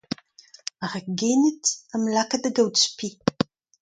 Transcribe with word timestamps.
Ar 0.85 0.93
gened 1.19 1.63
a'm 1.93 2.03
laka 2.13 2.37
da 2.43 2.49
gaout 2.55 2.75
spi. 2.85 3.07